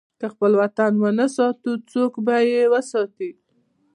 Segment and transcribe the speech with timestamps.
[0.19, 3.29] که خپل وطن ونه ساتو، څوک به یې وساتي؟